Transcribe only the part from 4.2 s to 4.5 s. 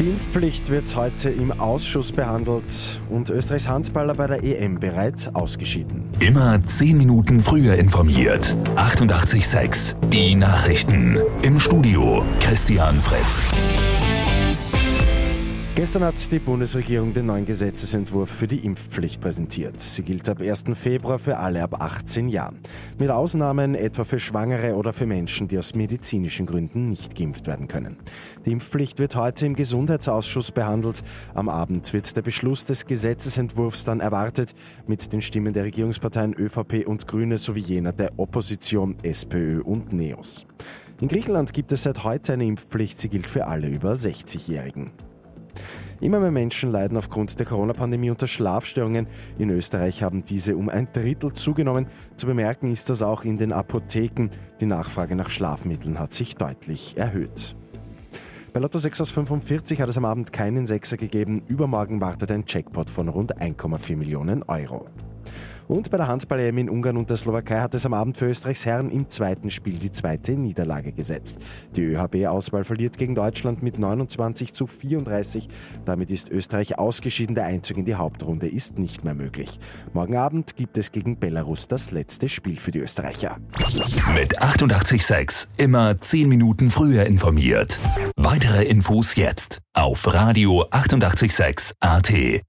der